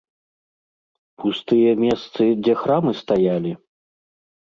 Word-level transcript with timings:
Пустыя 1.25 1.73
месцы, 1.83 2.23
дзе 2.47 2.53
храмы 2.61 2.91
стаялі? 3.03 3.53